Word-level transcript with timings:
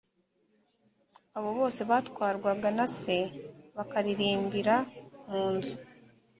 abo 1.37 1.49
bose 1.59 1.81
batwarwaga 1.89 2.69
na 2.77 2.85
se 2.97 3.17
bakaririmbira 3.75 4.75
mu 5.29 5.43
nzu 5.55 5.75